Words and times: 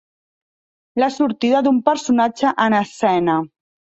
La 1.01 1.09
sortida 1.17 1.61
d'un 1.67 1.77
personatge 1.89 2.55
en 2.65 2.79
escena. 2.81 3.39